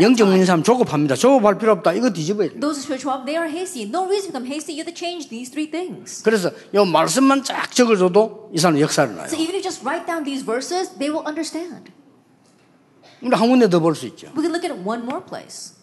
[0.00, 0.44] 영적 문제.
[0.46, 1.16] 사람 조급합니다.
[1.16, 1.92] 조급할 필요 없다.
[1.94, 2.60] 이거 뒤집어야 돼요.
[2.60, 3.90] Those who spiritual problem, they are hasty.
[3.90, 4.78] No reason to become hasty.
[4.78, 6.22] You have to change these three things.
[6.22, 9.26] 그래서 이 말씀만 쫙 적어줘도 이 사람 역사를 나요.
[9.26, 11.90] So even if you just write down these verses, they will understand.
[13.20, 14.30] 우리 한 군데 더 볼 수 있죠.
[14.38, 15.74] We can look at it one more place.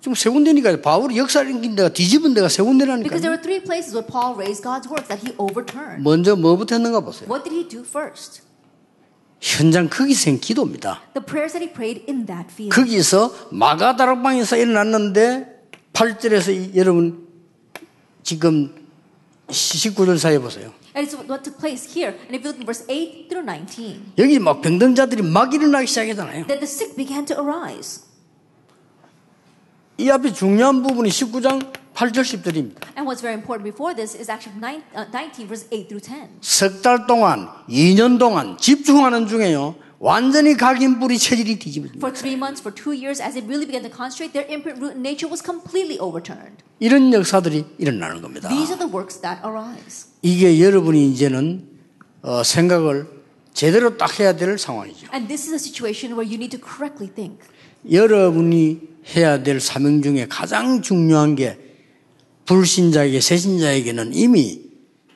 [0.00, 3.04] 지금 세 군데니까 바울이 역사를 인긴 데가 뒤집은 데가 세 군데라니까.
[3.04, 6.00] Because there were three places where Paul raised God's works that he overturned.
[6.02, 7.28] 먼저 뭐부터 했는가 보세요.
[7.28, 8.42] What did he do first?
[9.42, 11.02] 현장 거기서 한 기도입니다.
[11.14, 12.74] The prayers that he prayed in that field.
[12.74, 17.26] 거기서 마가다락방에서 일어났는데 8절에서 여러분
[18.22, 18.72] 지금
[19.48, 20.72] 19절 사이에 보세요.
[20.94, 22.14] And it's what took place here.
[22.30, 25.88] And if you look in verse 8 through 19, 여기 막 병든 자들이 막 일어나기
[25.88, 26.46] 시작하잖아요.
[26.46, 28.04] that the sick began to arise.
[29.98, 32.96] 이 앞에 중요한 부분이 19장 8절 10절입니다.
[32.96, 36.40] And what's very important before this is actually nine, uh, 19, verse 8 through 10.
[36.40, 39.74] 석달 동안, 2년 동안 집중하는 중에요.
[39.98, 41.98] 완전히 각인 뿌리 체질이 뒤집어집니다.
[42.02, 44.98] For three months, for two years, as they really began to concentrate, their imprint root
[44.98, 46.58] nature was completely overturned.
[46.80, 48.48] 이런 역사들이 일어나는 겁니다.
[48.48, 50.10] These are the works that arise.
[50.22, 51.68] 이게 여러분이 이제는
[52.22, 53.06] 어, 생각을
[53.54, 55.06] 제대로 딱 해야 될 상황이죠.
[55.14, 57.38] And this is a situation where you need to correctly think.
[57.88, 58.80] 여러분이
[59.14, 61.61] 해야 될 사명 중에 가장 중요한 게
[62.46, 64.62] 불신자에게 새신자에게는 이미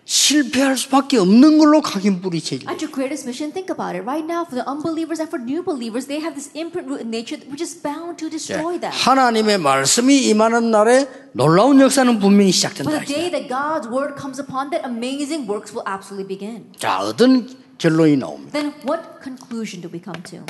[0.08, 2.68] 실패할 수밖에 없는 걸로 각인 뿌리 체질.
[2.70, 4.06] At your greatest mission, think about it.
[4.06, 7.10] Right now, for the unbelievers and for new believers, they have this imprint root in
[7.10, 8.94] nature which is bound to destroy them.
[8.94, 13.02] 하나님의 말씀이 임하는 날에 놀라운 역사는 분명히 But 시작된다.
[13.02, 16.70] the day that God's word comes upon, that amazing works will absolutely begin.
[16.78, 18.52] 자, 어떤 결론이 나옵니다.
[18.54, 20.46] Then what conclusion do we come to?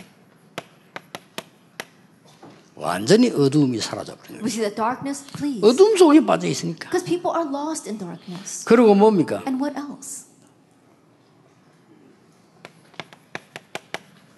[2.77, 4.45] 완전히 어두움이 사라져버린 거예요.
[4.45, 5.65] We see that darkness flees.
[5.65, 6.91] 어둠 속에 빠져 있으니까.
[6.91, 8.65] Because people are lost in darkness.
[8.65, 9.43] 그리고 뭡니까?
[9.47, 10.27] And what else?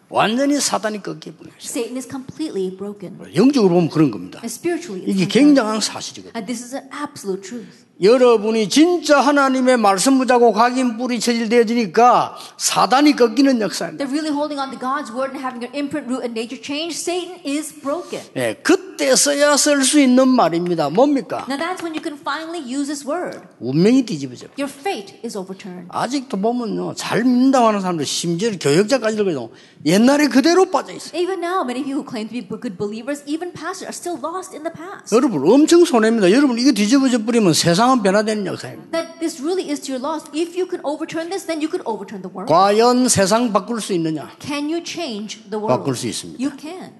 [0.08, 1.68] 완전히 사단이 꺾여버린 거죠.
[1.68, 3.18] Satan is completely broken.
[3.34, 4.38] 영적으로 보면 그런 겁니다.
[4.38, 5.26] And spiritually, it's 이게.
[5.26, 6.32] 굉장한 사실이거든요.
[6.38, 7.87] And this is an absolute truth.
[8.00, 14.04] 여러분이 진짜 하나님의 말씀 붙잡고 각인 뿌리 체질되어지니까 사단이 꺾이는 역사입니다.
[14.04, 16.94] They're really holding on to God's word and having their imprint root and nature change.
[16.94, 18.22] Satan is broken.
[18.36, 20.90] 예, 그때서야 쓸 수 있는 말입니다.
[20.90, 21.46] 뭡니까?
[21.50, 23.40] Now that's when you can finally use this word.
[23.58, 24.46] 운명이 뒤집어져.
[24.54, 25.88] Your fate is overturned.
[25.90, 29.50] 아직도 보면요, 잘 믿는다고 하는 사람들, 심지어 교역자까지도 그래도
[29.84, 31.20] 옛날에 그대로 빠져 있어요.
[31.20, 34.54] Even now, many people who claim to be good believers, even pastors, are still lost
[34.54, 35.10] in the past.
[35.10, 36.30] 여러분, 엄청 손해입니다.
[36.30, 38.90] 여러분, 이거 뒤집어져 버리면 세상 은 변화되는 역사입니다.
[38.92, 40.26] That this really is to your loss.
[40.34, 42.52] If you can overturn this, then you can overturn the world.
[42.52, 44.30] 과연 세상 바꿀 수 있느냐?
[44.40, 45.68] Can you change the world?
[45.68, 46.38] 바꿀 수 있습니다.
[46.42, 46.92] You can.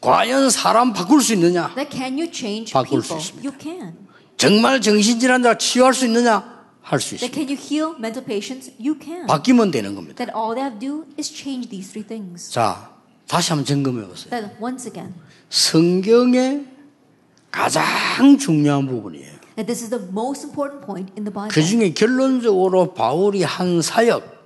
[0.00, 1.72] 과연 사람 바꿀 수 있느냐?
[1.74, 3.20] That can you change 바꿀 수 people?
[3.20, 3.48] 있습니다.
[3.48, 3.94] You can.
[4.36, 6.54] 정말 정신질환자 치유할 수 있느냐?
[6.82, 7.34] 할수 That 있습니다.
[7.34, 8.70] can you heal mental patients?
[8.78, 9.26] You can.
[9.26, 10.14] 바뀌면 되는 겁니다.
[10.22, 12.52] That all they have to do is change these three things.
[12.52, 12.90] 자,
[13.26, 14.30] 다시 한번 점검해 보세요.
[14.30, 15.14] That once again,
[15.50, 16.66] 성경의
[17.50, 19.35] 가장 중요한 부분이에요.
[19.55, 21.49] that this is the most important point in the Bible.
[21.49, 24.39] 그 중에 결론적으로 바울이 한 사역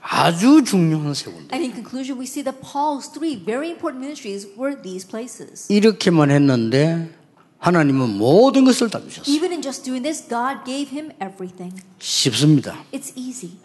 [0.00, 4.80] 아주 중요한 세군데 And in conclusion, we see that Paul's three very important ministries were
[4.80, 5.70] these places.
[5.72, 7.10] 이렇게만 했는데
[7.58, 9.34] 하나님은 모든 것을 다 주셨어요.
[9.34, 11.74] Even in just doing this, God gave him everything.
[11.98, 12.78] 쉽습니다.
[12.92, 13.58] It's easy.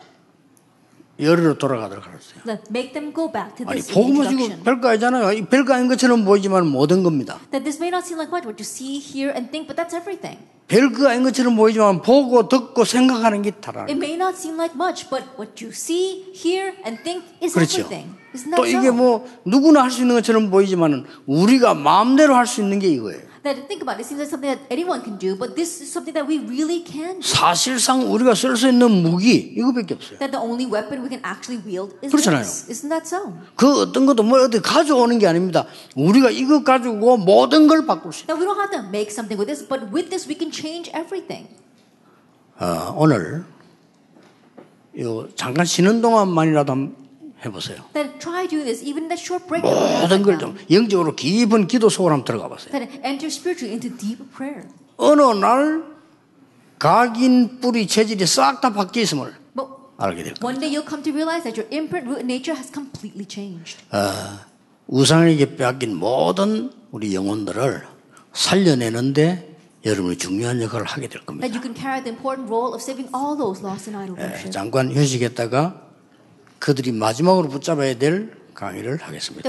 [1.20, 2.40] 열으로 돌아가도록 하세요.
[2.46, 4.50] Let make them go back to 아니 this 복음은 introduction.
[4.50, 5.32] 지금 별거 아니잖아요.
[5.32, 7.38] 이 별거 아닌 것처럼 보이지만 모든 겁니다.
[7.50, 9.94] That this may not seem like much what you see, hear, and think, but that's
[9.98, 10.38] everything.
[10.68, 15.08] 별거 아닌 것처럼 보이지만 보고 듣고 생각하는 게 다라는 It may not seem like much,
[15.10, 17.82] but what you see, hear, and think is 그렇죠.
[17.82, 18.14] everything.
[18.34, 18.94] Isn't 또 that 이게 so?
[18.94, 23.26] 뭐 누구나 할 수 있는 것처럼 보이지만 우리가 마음대로 할 수 있는 게 이거예요.
[23.48, 25.88] That think about it, it seems like something that anyone can do, but this is
[25.88, 27.24] something that we really can do.
[27.24, 30.18] 사실상 우리가 쓸 수 있는 무기 이거밖에 없어요.
[30.20, 32.44] That the only weapon we can actually wield is 그렇잖아요.
[32.44, 32.68] this.
[32.68, 33.32] Isn't that so?
[33.56, 35.64] 그 어떤 것도 뭐 어디 가져오는 게 아닙니다.
[35.96, 38.26] 우리가 이거 가지고 모든 걸 바꿀 수.
[38.26, 40.92] That we don't have to make something with this, but with this we can change
[40.92, 41.48] everything.
[42.60, 43.46] 어, 오늘
[45.00, 47.07] 요 잠깐 쉬는 동안만이라도 한번
[47.44, 47.84] 해보세요.
[47.92, 49.62] Then try doing this, even in that short break.
[49.62, 50.38] 모든 걸.
[50.38, 52.72] 좀 영적으로 깊은 기도 속으로 한번 들어가 보세요.
[52.72, 54.66] That enter spiritually into deep prayer.
[54.96, 55.84] 어느 날
[56.78, 60.46] 각인 뿌리 체질이 싹 다 바뀌어 있음을 But 알게 될 겁니다.
[60.46, 63.78] one day you'll come to realize that your imprint root nature has completely changed.
[64.88, 67.82] 우상에게 빼앗긴 모든 우리 영혼들을
[68.32, 71.46] 살려내는데 여러분이 중요한 역할을 하게 될 겁니다.
[71.46, 74.24] That you can carry the important role of saving all those lost in idol 예,
[74.24, 74.50] worship.
[74.50, 75.87] 잠깐 휴식했다가
[76.58, 79.48] 그들이 마지막으로 붙잡아야 될 강의를 하겠습니다.